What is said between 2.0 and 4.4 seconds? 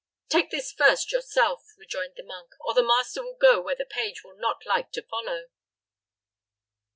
the monk, "or the master will go where the page will